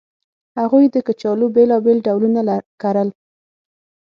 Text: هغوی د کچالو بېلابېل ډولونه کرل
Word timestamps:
هغوی 0.61 0.85
د 0.91 0.95
کچالو 1.07 1.45
بېلابېل 1.55 1.97
ډولونه 2.05 2.41
کرل 2.81 3.09